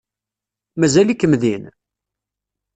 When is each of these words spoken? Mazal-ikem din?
Mazal-ikem 0.79 1.33
din? 1.41 1.63